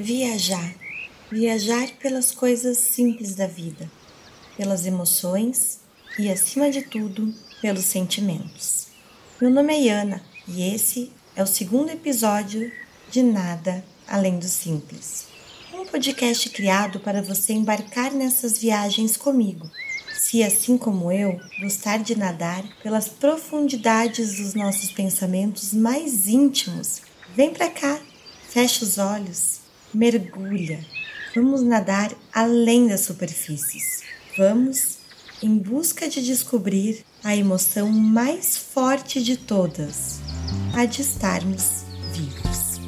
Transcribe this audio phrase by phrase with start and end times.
[0.00, 0.76] Viajar.
[1.28, 3.90] Viajar pelas coisas simples da vida,
[4.56, 5.80] pelas emoções
[6.16, 8.86] e, acima de tudo, pelos sentimentos.
[9.40, 12.70] Meu nome é Yana e esse é o segundo episódio
[13.10, 15.26] de Nada Além do Simples.
[15.74, 19.68] Um podcast criado para você embarcar nessas viagens comigo.
[20.16, 27.02] Se, assim como eu, gostar de nadar pelas profundidades dos nossos pensamentos mais íntimos,
[27.34, 27.98] vem para cá,
[28.48, 30.80] fecha os olhos mergulha.
[31.34, 34.02] Vamos nadar além das superfícies.
[34.36, 34.98] Vamos
[35.42, 40.20] em busca de descobrir a emoção mais forte de todas,
[40.74, 42.78] a de estarmos vivos.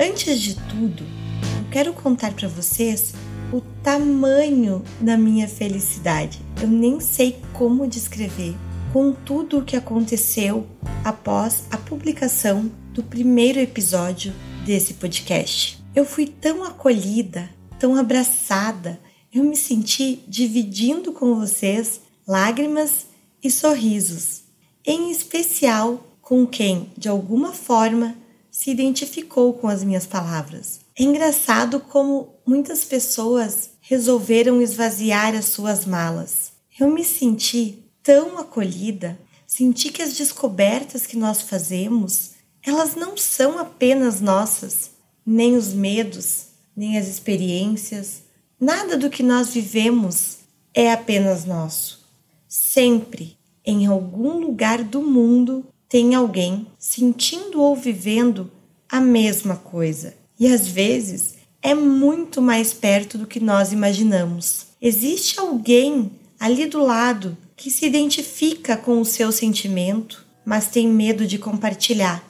[0.00, 3.12] Antes de tudo, eu quero contar para vocês
[3.52, 6.40] o tamanho da minha felicidade.
[6.60, 8.56] Eu nem sei como descrever
[8.92, 10.66] com tudo o que aconteceu
[11.04, 14.32] após a publicação do primeiro episódio
[14.64, 15.82] desse podcast.
[15.94, 18.98] Eu fui tão acolhida, tão abraçada,
[19.32, 23.06] eu me senti dividindo com vocês lágrimas
[23.42, 24.42] e sorrisos,
[24.86, 28.16] em especial com quem, de alguma forma,
[28.50, 30.80] se identificou com as minhas palavras.
[30.98, 36.52] É engraçado como muitas pessoas resolveram esvaziar as suas malas.
[36.78, 42.32] Eu me senti tão acolhida, senti que as descobertas que nós fazemos,
[42.62, 44.90] elas não são apenas nossas,
[45.24, 48.22] nem os medos, nem as experiências,
[48.58, 50.38] nada do que nós vivemos
[50.74, 52.06] é apenas nosso.
[52.48, 58.50] Sempre, em algum lugar do mundo, tem alguém sentindo ou vivendo
[58.88, 64.66] a mesma coisa e às vezes é muito mais perto do que nós imaginamos.
[64.80, 71.24] Existe alguém ali do lado que se identifica com o seu sentimento, mas tem medo
[71.24, 72.24] de compartilhar.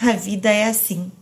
[0.00, 1.12] A vida é assim.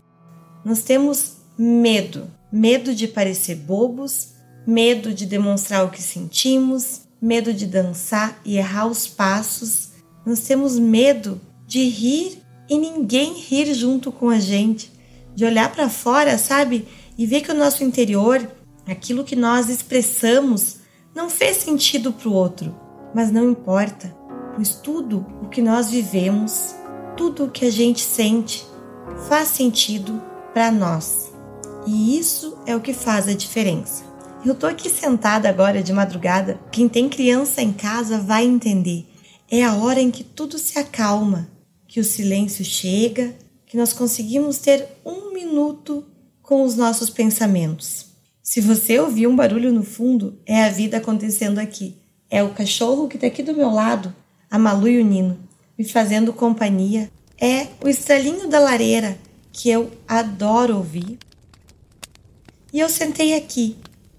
[0.65, 4.29] Nós temos medo, medo de parecer bobos,
[4.67, 9.91] medo de demonstrar o que sentimos, medo de dançar e errar os passos.
[10.25, 14.91] Nós temos medo de rir e ninguém rir junto com a gente
[15.35, 16.87] de olhar para fora, sabe?
[17.17, 18.51] E ver que o nosso interior,
[18.87, 20.79] aquilo que nós expressamos,
[21.15, 22.75] não fez sentido para o outro.
[23.15, 24.15] Mas não importa,
[24.55, 26.75] pois tudo o que nós vivemos,
[27.17, 28.67] tudo o que a gente sente,
[29.29, 30.23] faz sentido
[30.55, 31.33] para nós.
[31.87, 34.05] E isso é o que faz a diferença.
[34.45, 36.61] Eu tô aqui sentada agora de madrugada.
[36.71, 39.07] Quem tem criança em casa vai entender.
[39.51, 41.49] É a hora em que tudo se acalma,
[41.87, 43.35] que o silêncio chega
[43.73, 46.05] que nós conseguimos ter um minuto
[46.53, 48.09] com os nossos pensamentos.
[48.43, 51.97] Se você ouvir um barulho no fundo, é a vida acontecendo aqui.
[52.29, 54.15] É o cachorro que está aqui do meu lado,
[54.51, 55.39] a Malu e o Nino,
[55.79, 57.11] me fazendo companhia.
[57.41, 59.17] É o estralinho da lareira,
[59.51, 61.19] que eu adoro ouvir.
[62.71, 63.79] E eu sentei aqui,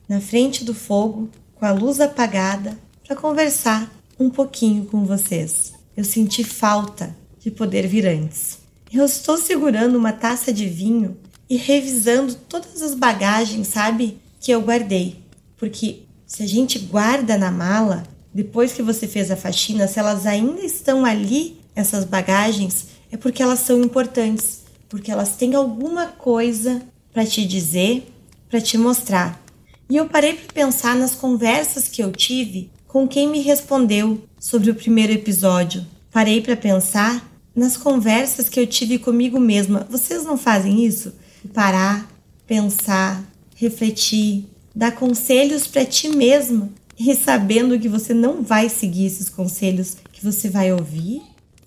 [0.09, 5.73] na frente do fogo, com a luz apagada, para conversar um pouquinho com vocês.
[5.95, 8.57] Eu senti falta de poder vir antes.
[8.91, 11.15] Eu estou segurando uma taça de vinho
[11.49, 15.17] e revisando todas as bagagens, sabe, que eu guardei.
[15.57, 20.25] Porque se a gente guarda na mala, depois que você fez a faxina, se elas
[20.25, 26.81] ainda estão ali, essas bagagens, é porque elas são importantes, porque elas têm alguma coisa
[27.11, 28.11] para te dizer,
[28.49, 29.41] para te mostrar.
[29.89, 34.71] E eu parei para pensar nas conversas que eu tive com quem me respondeu sobre
[34.71, 35.85] o primeiro episódio.
[36.11, 39.85] Parei para pensar nas conversas que eu tive comigo mesma.
[39.89, 41.13] Vocês não fazem isso?
[41.53, 42.07] Parar,
[42.45, 43.23] pensar,
[43.55, 44.45] refletir,
[44.75, 50.23] dar conselhos para ti mesma e sabendo que você não vai seguir esses conselhos, que
[50.23, 51.21] você vai ouvir.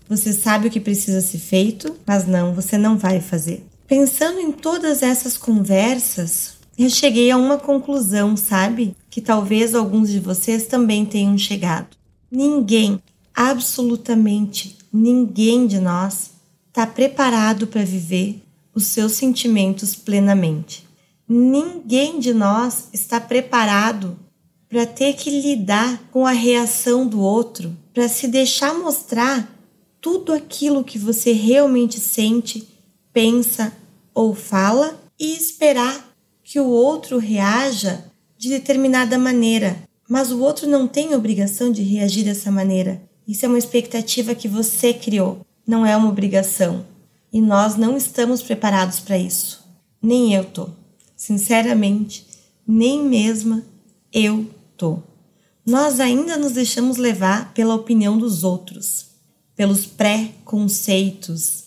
[0.09, 3.67] Você sabe o que precisa ser feito, mas não, você não vai fazer.
[3.87, 8.97] Pensando em todas essas conversas, eu cheguei a uma conclusão, sabe?
[9.11, 11.97] Que talvez alguns de vocês também tenham chegado.
[12.31, 13.01] Ninguém,
[13.35, 16.31] absolutamente ninguém de nós
[16.69, 18.43] está preparado para viver
[18.77, 20.87] os seus sentimentos plenamente.
[21.27, 24.19] Ninguém de nós está preparado
[24.69, 29.51] para ter que lidar com a reação do outro, para se deixar mostrar
[29.99, 32.69] tudo aquilo que você realmente sente,
[33.13, 33.73] pensa
[34.15, 36.15] ou fala e esperar
[36.45, 38.05] que o outro reaja
[38.37, 39.83] de determinada maneira.
[40.09, 43.03] Mas o outro não tem obrigação de reagir dessa maneira.
[43.27, 46.85] Isso é uma expectativa que você criou, não é uma obrigação.
[47.37, 49.63] E nós não estamos preparados para isso.
[50.01, 50.71] Nem eu tô.
[51.15, 52.27] Sinceramente,
[52.67, 53.63] nem mesmo
[54.11, 55.01] eu tô.
[55.67, 59.09] nós ainda nos deixamos levar pela opinião dos outros,
[59.55, 61.65] pelos pré-conceitos.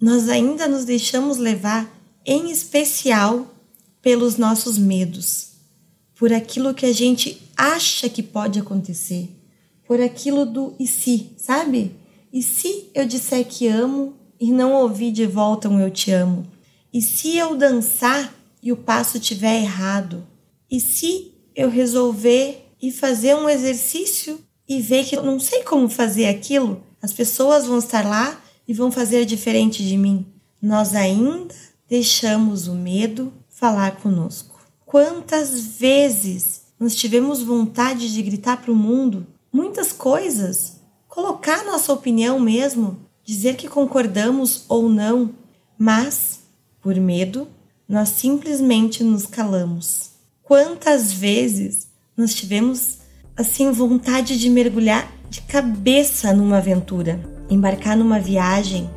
[0.00, 1.94] Nós ainda nos deixamos levar,
[2.24, 3.54] em especial,
[4.00, 5.48] pelos nossos medos,
[6.14, 9.28] por aquilo que a gente acha que pode acontecer,
[9.86, 11.94] por aquilo do e se, sabe?
[12.32, 16.44] E se eu disser que amo e não ouvir de volta um eu te amo?
[16.92, 20.26] E se eu dançar e o passo tiver errado?
[20.68, 25.88] E se eu resolver e fazer um exercício e ver que eu não sei como
[25.88, 30.26] fazer aquilo, as pessoas vão estar lá e vão fazer diferente de mim.
[30.60, 31.54] Nós ainda
[31.88, 34.60] deixamos o medo falar conosco.
[34.84, 42.40] Quantas vezes nós tivemos vontade de gritar para o mundo muitas coisas, colocar nossa opinião
[42.40, 45.30] mesmo, dizer que concordamos ou não,
[45.78, 46.40] mas,
[46.80, 47.48] por medo,
[47.88, 50.10] nós simplesmente nos calamos.
[50.42, 52.98] Quantas vezes nós tivemos
[53.36, 58.90] assim vontade de mergulhar de cabeça numa aventura, embarcar numa viagem,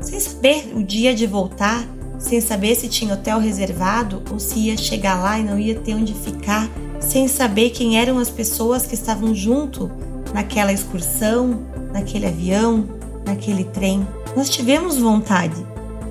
[0.00, 1.86] sem saber o dia de voltar,
[2.18, 5.94] sem saber se tinha hotel reservado ou se ia chegar lá e não ia ter
[5.94, 9.90] onde ficar, sem saber quem eram as pessoas que estavam junto
[10.32, 12.88] naquela excursão, naquele avião,
[13.24, 14.06] naquele trem.
[14.36, 15.64] Nós tivemos vontade,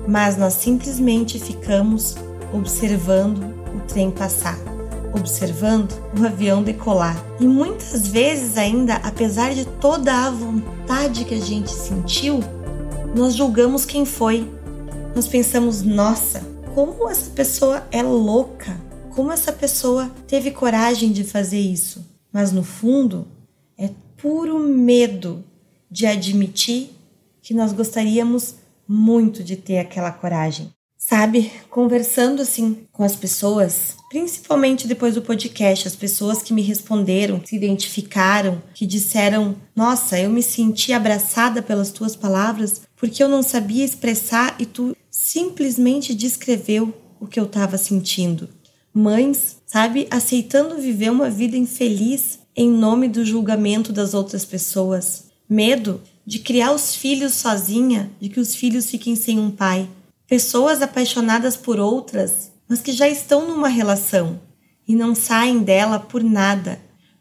[0.06, 2.16] mas nós simplesmente ficamos
[2.52, 3.38] observando
[3.74, 4.58] o trem passar
[5.14, 7.24] observando o avião decolar.
[7.40, 12.40] E muitas vezes, ainda, apesar de toda a vontade que a gente sentiu,
[13.14, 14.50] nós julgamos quem foi.
[15.14, 16.44] Nós pensamos, nossa,
[16.74, 18.76] como essa pessoa é louca,
[19.10, 22.04] como essa pessoa teve coragem de fazer isso.
[22.32, 23.28] Mas no fundo,
[23.78, 25.44] é puro medo
[25.88, 26.90] de admitir
[27.44, 28.56] que nós gostaríamos
[28.88, 30.74] muito de ter aquela coragem
[31.06, 37.42] sabe, conversando assim com as pessoas, principalmente depois do podcast, as pessoas que me responderam,
[37.44, 43.42] se identificaram, que disseram: "Nossa, eu me senti abraçada pelas tuas palavras, porque eu não
[43.42, 48.48] sabia expressar e tu simplesmente descreveu o que eu estava sentindo".
[48.92, 55.24] Mães, sabe, aceitando viver uma vida infeliz em nome do julgamento das outras pessoas.
[55.50, 59.88] Medo de criar os filhos sozinha, de que os filhos fiquem sem um pai
[60.26, 64.40] Pessoas apaixonadas por outras, mas que já estão numa relação
[64.88, 66.80] e não saem dela por nada,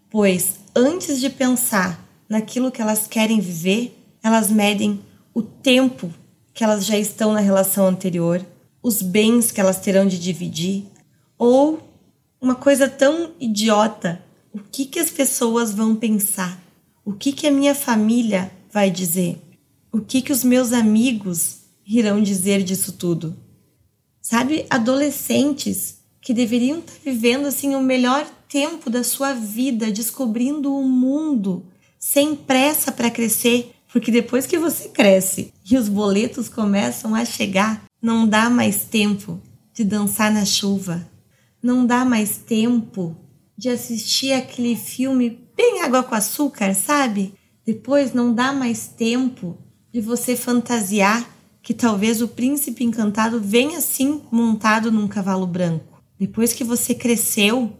[0.09, 5.01] pois antes de pensar naquilo que elas querem viver, elas medem
[5.33, 6.13] o tempo
[6.53, 8.43] que elas já estão na relação anterior,
[8.81, 10.85] os bens que elas terão de dividir,
[11.37, 11.79] ou
[12.39, 14.23] uma coisa tão idiota,
[14.53, 16.57] o que que as pessoas vão pensar?
[17.03, 19.39] O que que a minha família vai dizer?
[19.91, 23.37] O que que os meus amigos irão dizer disso tudo?
[24.19, 30.83] Sabe, adolescentes que deveriam estar vivendo assim o melhor tempo da sua vida, descobrindo o
[30.83, 31.67] mundo,
[31.99, 37.83] sem pressa para crescer, porque depois que você cresce e os boletos começam a chegar,
[38.01, 39.39] não dá mais tempo
[39.71, 41.07] de dançar na chuva,
[41.61, 43.15] não dá mais tempo
[43.55, 47.35] de assistir aquele filme bem água com açúcar, sabe?
[47.65, 49.57] Depois não dá mais tempo
[49.91, 51.29] de você fantasiar
[51.61, 56.03] que talvez o príncipe encantado venha assim montado num cavalo branco.
[56.19, 57.71] Depois que você cresceu,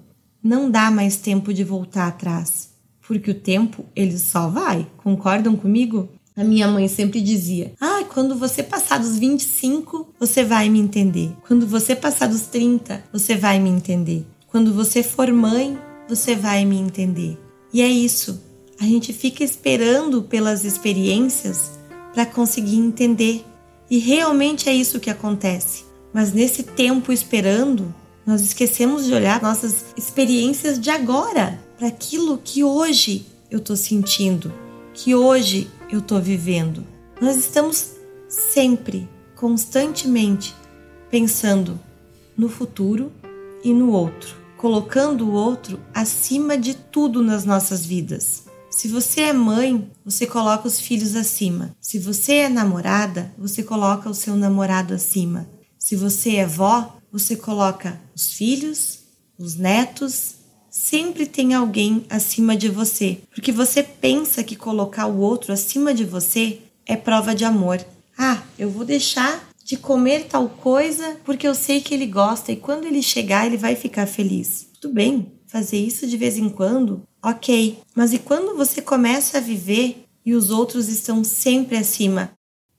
[0.41, 2.69] não dá mais tempo de voltar atrás,
[3.05, 4.87] porque o tempo ele só vai.
[4.97, 6.09] Concordam comigo?
[6.35, 11.35] A minha mãe sempre dizia: "Ah, quando você passar dos 25, você vai me entender.
[11.45, 14.25] Quando você passar dos 30, você vai me entender.
[14.47, 15.77] Quando você for mãe,
[16.07, 17.37] você vai me entender".
[17.71, 18.52] E é isso.
[18.83, 21.79] A gente fica esperando pelas experiências
[22.13, 23.45] para conseguir entender
[23.89, 25.85] e realmente é isso que acontece.
[26.13, 32.61] Mas nesse tempo esperando, nós esquecemos de olhar nossas experiências de agora, para aquilo que
[32.61, 34.51] hoje eu estou sentindo,
[34.93, 36.85] que hoje eu estou vivendo.
[37.21, 37.91] Nós estamos
[38.27, 40.53] sempre, constantemente,
[41.09, 41.79] pensando
[42.35, 43.13] no futuro
[43.63, 48.51] e no outro, colocando o outro acima de tudo nas nossas vidas.
[48.75, 51.75] Se você é mãe, você coloca os filhos acima.
[51.79, 55.47] Se você é namorada, você coloca o seu namorado acima.
[55.77, 59.01] Se você é vó, você coloca os filhos,
[59.37, 60.35] os netos.
[60.71, 66.03] Sempre tem alguém acima de você, porque você pensa que colocar o outro acima de
[66.03, 67.79] você é prova de amor.
[68.17, 72.55] Ah, eu vou deixar de comer tal coisa porque eu sei que ele gosta e
[72.55, 74.67] quando ele chegar ele vai ficar feliz.
[74.81, 79.41] Tudo bem, fazer isso de vez em quando Ok, mas e quando você começa a
[79.41, 82.31] viver e os outros estão sempre acima?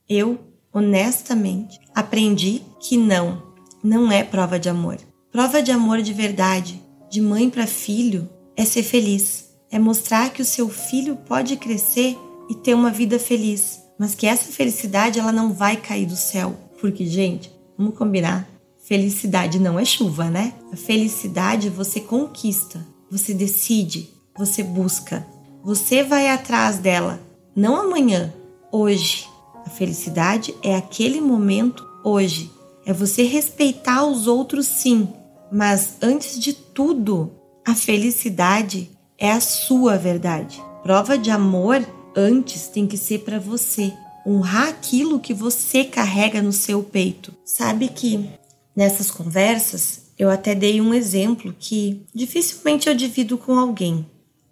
[0.07, 0.39] Eu,
[0.71, 3.41] honestamente, aprendi que não,
[3.83, 4.99] não é prova de amor.
[5.31, 10.43] Prova de amor de verdade, de mãe para filho, é ser feliz, é mostrar que
[10.43, 12.15] o seu filho pode crescer
[12.47, 16.55] e ter uma vida feliz, mas que essa felicidade ela não vai cair do céu,
[16.79, 18.47] porque gente, vamos combinar,
[18.83, 20.53] felicidade não é chuva, né?
[20.71, 25.25] A felicidade você conquista, você decide, você busca,
[25.63, 27.19] você vai atrás dela,
[27.55, 28.33] não amanhã,
[28.71, 29.27] hoje.
[29.65, 32.51] A felicidade é aquele momento hoje.
[32.85, 35.07] É você respeitar os outros, sim,
[35.51, 37.31] mas antes de tudo,
[37.65, 40.61] a felicidade é a sua verdade.
[40.83, 41.83] Prova de amor
[42.15, 43.91] antes tem que ser para você.
[44.27, 47.33] Honrar aquilo que você carrega no seu peito.
[47.43, 48.29] Sabe que
[48.75, 54.05] nessas conversas eu até dei um exemplo que dificilmente eu divido com alguém,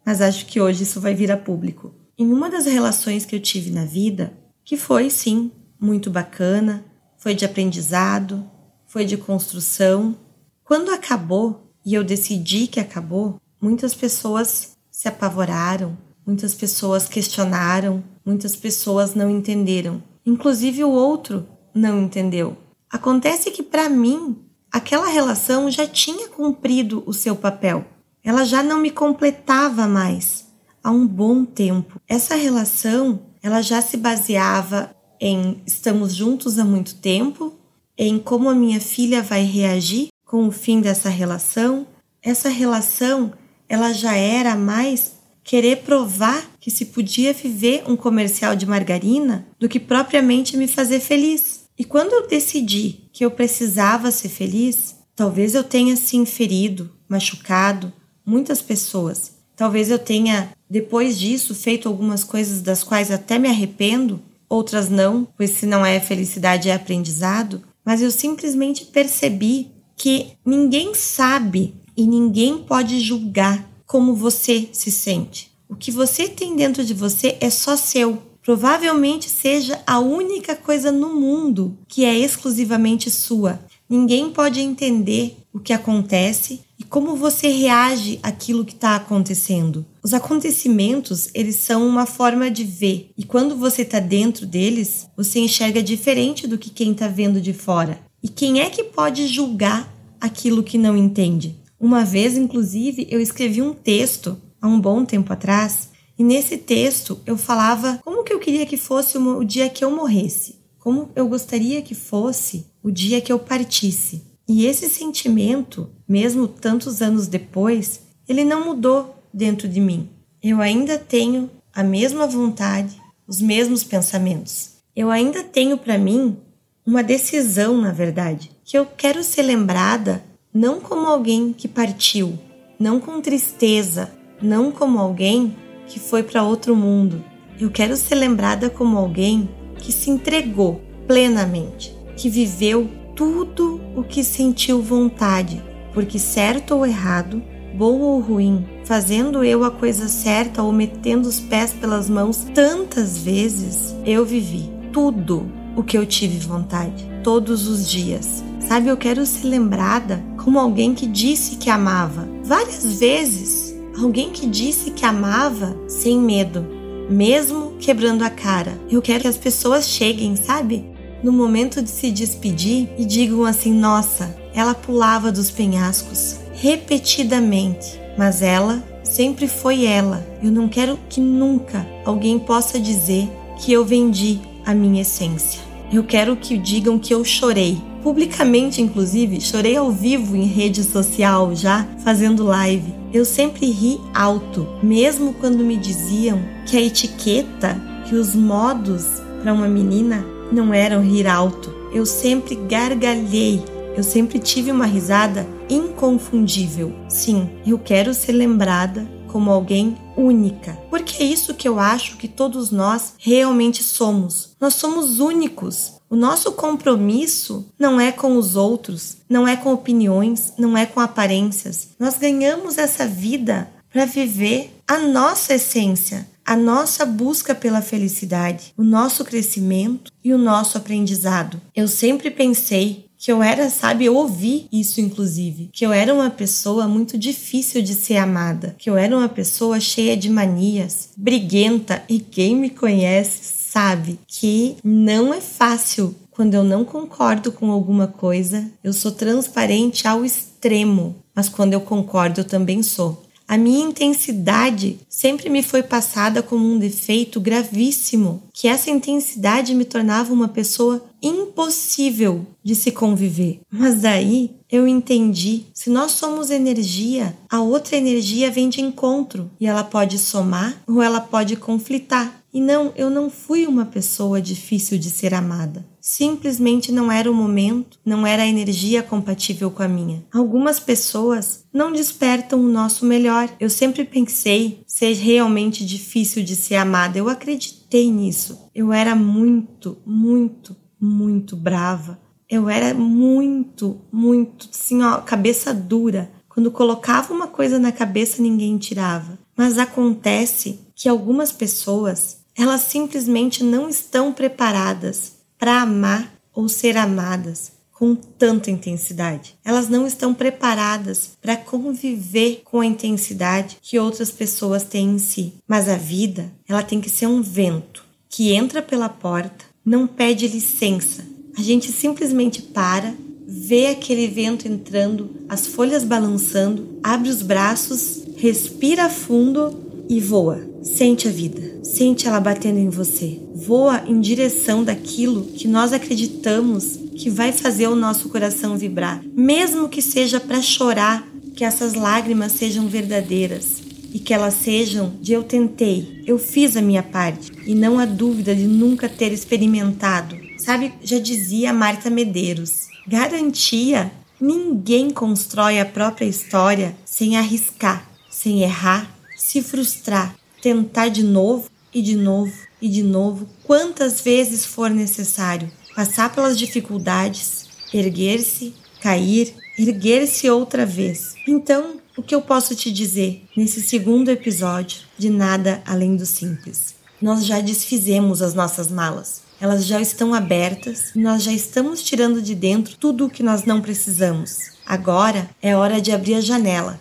[0.06, 1.94] mas acho que hoje isso vai vir a público.
[2.18, 4.34] Em uma das relações que eu tive na vida,
[4.64, 6.86] que foi sim muito bacana,
[7.18, 8.50] foi de aprendizado,
[8.86, 10.16] foi de construção.
[10.64, 18.56] Quando acabou e eu decidi que acabou, muitas pessoas se apavoraram, muitas pessoas questionaram, muitas
[18.56, 20.02] pessoas não entenderam.
[20.26, 22.56] Inclusive o outro não entendeu.
[22.90, 24.38] Acontece que para mim,
[24.72, 27.86] aquela relação já tinha cumprido o seu papel.
[28.24, 30.48] Ela já não me completava mais
[30.84, 32.00] há um bom tempo.
[32.08, 37.54] Essa relação, ela já se baseava em estamos juntos há muito tempo,
[37.98, 41.86] em como a minha filha vai reagir com o fim dessa relação.
[42.22, 43.34] Essa relação,
[43.68, 45.14] ela já era mais
[45.44, 51.02] querer provar que se podia viver um comercial de margarina do que propriamente me fazer
[51.02, 51.66] feliz.
[51.78, 57.92] E quando eu decidi que eu precisava ser feliz, talvez eu tenha se ferido, machucado
[58.26, 59.34] muitas pessoas.
[59.56, 65.28] Talvez eu tenha, depois disso, feito algumas coisas das quais até me arrependo, outras não,
[65.38, 72.08] pois se não é felicidade é aprendizado, mas eu simplesmente percebi que ninguém sabe e
[72.08, 75.52] ninguém pode julgar como você se sente.
[75.70, 78.22] O que você tem dentro de você é só seu.
[78.44, 83.60] Provavelmente seja a única coisa no mundo que é exclusivamente sua.
[83.90, 86.62] Ninguém pode entender o que acontece
[86.94, 89.84] como você reage àquilo que está acontecendo.
[90.04, 95.40] Os acontecimentos, eles são uma forma de ver, e quando você está dentro deles, você
[95.40, 98.00] enxerga diferente do que quem está vendo de fora.
[98.22, 101.56] E quem é que pode julgar aquilo que não entende?
[101.80, 107.20] Uma vez, inclusive, eu escrevi um texto há um bom tempo atrás, e nesse texto
[107.26, 111.28] eu falava como que eu queria que fosse o dia que eu morresse, como eu
[111.28, 114.32] gostaria que fosse o dia que eu partisse.
[114.48, 120.10] E esse sentimento, mesmo tantos anos depois, ele não mudou dentro de mim.
[120.42, 124.72] Eu ainda tenho a mesma vontade, os mesmos pensamentos.
[124.96, 126.38] Eu ainda tenho para mim
[126.86, 130.24] uma decisão, na verdade, que eu quero ser lembrada
[130.54, 132.38] não como alguém que partiu,
[132.78, 135.56] não com tristeza, não como alguém
[135.88, 137.24] que foi para outro mundo.
[137.60, 144.24] Eu quero ser lembrada como alguém que se entregou plenamente, que viveu tudo o que
[144.24, 145.62] sentiu vontade,
[145.94, 147.42] porque certo ou errado,
[147.76, 153.18] bom ou ruim, fazendo eu a coisa certa ou metendo os pés pelas mãos tantas
[153.18, 158.44] vezes, eu vivi tudo o que eu tive vontade, todos os dias.
[158.60, 162.28] Sabe, eu quero ser lembrada como alguém que disse que amava.
[162.44, 166.66] Várias vezes, alguém que disse que amava sem medo,
[167.10, 168.80] mesmo quebrando a cara.
[168.90, 170.93] Eu quero que as pessoas cheguem, sabe?
[171.24, 178.42] No momento de se despedir e digam assim: nossa, ela pulava dos penhascos repetidamente, mas
[178.42, 180.26] ela sempre foi ela.
[180.42, 185.62] Eu não quero que nunca alguém possa dizer que eu vendi a minha essência.
[185.92, 187.78] Eu quero que digam que eu chorei.
[188.02, 192.94] Publicamente, inclusive, chorei ao vivo em rede social, já fazendo live.
[193.14, 199.06] Eu sempre ri alto, mesmo quando me diziam que a etiqueta, que os modos
[199.42, 201.74] para uma menina não eram rir alto.
[201.92, 203.64] Eu sempre gargalhei.
[203.98, 206.94] Eu sempre tive uma risada inconfundível.
[207.10, 210.78] Sim, eu quero ser lembrada como alguém única.
[210.90, 214.56] Porque é isso que eu acho que todos nós realmente somos.
[214.62, 215.94] Nós somos únicos.
[216.10, 221.00] O nosso compromisso não é com os outros, não é com opiniões, não é com
[221.00, 221.90] aparências.
[222.00, 228.84] Nós ganhamos essa vida para viver a nossa essência, a nossa busca pela felicidade, o
[228.84, 231.60] nosso crescimento e o nosso aprendizado.
[231.76, 236.30] Eu sempre pensei que eu era, sabe, eu ouvi isso inclusive, que eu era uma
[236.30, 242.04] pessoa muito difícil de ser amada, que eu era uma pessoa cheia de manias, briguenta
[242.10, 248.08] e quem me conhece sabe que não é fácil quando eu não concordo com alguma
[248.08, 253.23] coisa, eu sou transparente ao extremo, mas quando eu concordo eu também sou.
[253.48, 259.86] A minha intensidade sempre me foi passada como um defeito gravíssimo, que essa intensidade me
[259.86, 263.60] tornava uma pessoa impossível de se conviver.
[263.72, 269.68] Mas daí eu entendi: se nós somos energia, a outra energia vem de encontro e
[269.68, 272.43] ela pode somar ou ela pode conflitar.
[272.54, 275.84] E não, eu não fui uma pessoa difícil de ser amada.
[276.00, 280.24] Simplesmente não era o momento, não era a energia compatível com a minha.
[280.32, 283.50] Algumas pessoas não despertam o nosso melhor.
[283.60, 287.18] Eu sempre pensei ser realmente difícil de ser amada.
[287.18, 288.70] Eu acreditei nisso.
[288.76, 292.20] Eu era muito, muito, muito brava.
[292.48, 296.30] Eu era muito, muito, assim, ó, cabeça dura.
[296.48, 299.40] Quando colocava uma coisa na cabeça, ninguém tirava.
[299.58, 307.72] Mas acontece que algumas pessoas elas simplesmente não estão preparadas para amar ou ser amadas
[307.92, 309.56] com tanta intensidade.
[309.64, 315.54] Elas não estão preparadas para conviver com a intensidade que outras pessoas têm em si.
[315.68, 320.48] Mas a vida, ela tem que ser um vento que entra pela porta, não pede
[320.48, 321.24] licença.
[321.58, 323.14] A gente simplesmente para,
[323.48, 330.73] vê aquele vento entrando, as folhas balançando, abre os braços, respira fundo e voa.
[330.84, 333.40] Sente a vida, sente ela batendo em você.
[333.56, 339.88] Voa em direção daquilo que nós acreditamos que vai fazer o nosso coração vibrar, mesmo
[339.88, 341.26] que seja para chorar,
[341.56, 343.82] que essas lágrimas sejam verdadeiras
[344.14, 348.06] e que elas sejam de eu tentei, eu fiz a minha parte e não há
[348.06, 350.36] dúvida de nunca ter experimentado.
[350.58, 359.16] Sabe, já dizia Marta Medeiros, garantia ninguém constrói a própria história sem arriscar, sem errar,
[359.38, 365.70] se frustrar tentar de novo e de novo e de novo, quantas vezes for necessário,
[365.94, 371.36] passar pelas dificuldades, erguer-se, cair, erguer-se outra vez.
[371.46, 376.96] Então, o que eu posso te dizer nesse segundo episódio de Nada Além do Simples?
[377.22, 379.42] Nós já desfizemos as nossas malas.
[379.60, 383.66] Elas já estão abertas e nós já estamos tirando de dentro tudo o que nós
[383.66, 384.58] não precisamos.
[384.86, 387.00] Agora é hora de abrir a janela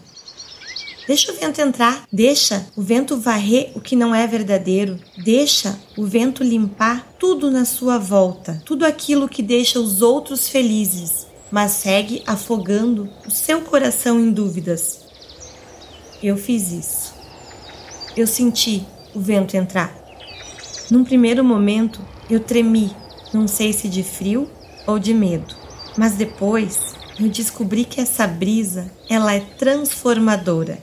[1.07, 6.07] Deixa o vento entrar, deixa o vento varrer o que não é verdadeiro, deixa o
[6.07, 12.23] vento limpar tudo na sua volta, tudo aquilo que deixa os outros felizes, mas segue
[12.25, 15.01] afogando o seu coração em dúvidas.
[16.23, 17.15] Eu fiz isso.
[18.17, 19.93] Eu senti o vento entrar.
[20.89, 22.95] Num primeiro momento, eu tremi,
[23.35, 24.49] não sei se de frio
[24.87, 25.55] ou de medo,
[25.97, 30.79] mas depois eu descobri que essa brisa, ela é transformadora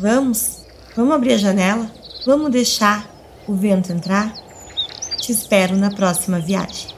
[0.00, 0.58] Vamos?
[0.94, 1.90] Vamos abrir a janela?
[2.24, 3.10] Vamos deixar
[3.48, 4.32] o vento entrar?
[5.20, 6.97] Te espero na próxima viagem.